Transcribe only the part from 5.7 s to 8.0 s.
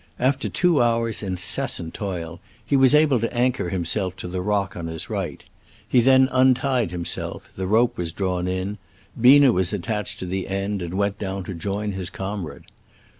He then untied himself, the rope